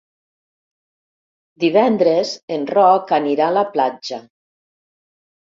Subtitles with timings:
[1.63, 4.21] Divendres en Roc anirà a la platja.